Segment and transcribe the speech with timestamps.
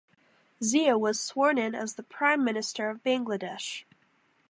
[0.63, 3.83] Zia was sworn in as the Prime Minister of Bangladesh.